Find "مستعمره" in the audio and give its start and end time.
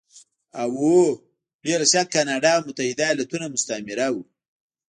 3.55-4.07